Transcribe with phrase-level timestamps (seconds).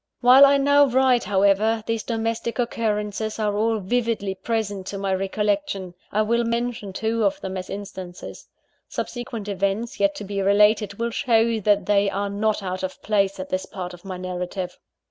[0.21, 5.93] While I now write, however, these domestic occurrences are all vividly present to my recollection.
[6.11, 8.47] I will mention two of them as instances.
[8.89, 13.39] Subsequent events, yet to be related, will show that they are not out of place
[13.39, 14.75] at this part of my narrative.